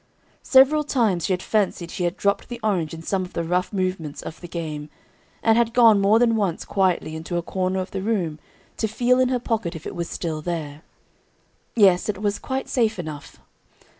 Several 0.41 0.83
times 0.83 1.27
she 1.27 1.33
had 1.33 1.43
fancied 1.43 1.91
she 1.91 2.05
had 2.05 2.17
dropped 2.17 2.49
the 2.49 2.59
orange 2.63 2.91
in 2.91 3.03
some 3.03 3.21
of 3.21 3.33
the 3.33 3.43
rough 3.43 3.71
movements 3.71 4.23
of 4.23 4.41
the 4.41 4.47
games, 4.47 4.89
and 5.43 5.59
had 5.59 5.75
gone 5.75 6.01
more 6.01 6.17
than 6.17 6.35
once 6.35 6.65
quietly 6.65 7.15
into 7.15 7.37
a 7.37 7.43
corner 7.43 7.79
of 7.79 7.91
the 7.91 8.01
room 8.01 8.39
to 8.77 8.87
feel 8.87 9.19
in 9.19 9.29
her 9.29 9.37
pocket 9.37 9.75
if 9.75 9.85
it 9.85 9.93
was 9.93 10.09
still 10.09 10.41
there. 10.41 10.81
Yes, 11.75 12.09
it 12.09 12.19
was 12.19 12.39
quite 12.39 12.67
safe 12.67 12.97
enough. 12.97 13.39